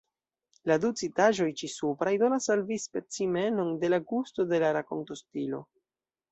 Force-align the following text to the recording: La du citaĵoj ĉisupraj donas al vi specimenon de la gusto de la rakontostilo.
La 0.69 0.77
du 0.85 0.89
citaĵoj 1.01 1.47
ĉisupraj 1.61 2.15
donas 2.23 2.49
al 2.55 2.65
vi 2.71 2.79
specimenon 2.87 3.71
de 3.85 3.95
la 3.95 4.03
gusto 4.15 4.49
de 4.55 4.65
la 4.67 4.75
rakontostilo. 4.81 5.65